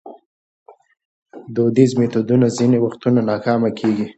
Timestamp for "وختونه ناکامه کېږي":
2.85-4.07